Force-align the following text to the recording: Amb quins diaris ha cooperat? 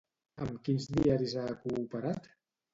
Amb 0.45 0.55
quins 0.69 0.87
diaris 0.95 1.37
ha 1.43 1.45
cooperat? 1.63 2.31